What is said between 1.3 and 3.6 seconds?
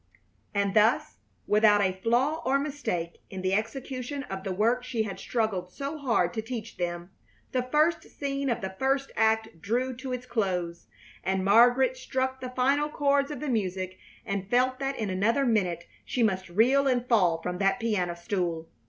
without a flaw or mistake in the